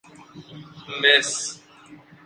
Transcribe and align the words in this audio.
مس 1.01 1.31